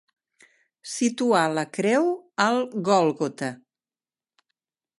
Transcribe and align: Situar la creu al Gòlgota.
Situar 0.93 1.41
la 1.57 1.65
creu 1.77 2.09
al 2.47 2.57
Gòlgota. 2.89 3.51